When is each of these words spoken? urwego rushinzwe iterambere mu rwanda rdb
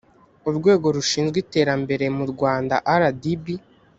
urwego 0.49 0.85
rushinzwe 0.95 1.37
iterambere 1.43 2.05
mu 2.17 2.25
rwanda 2.31 2.75
rdb 3.01 3.45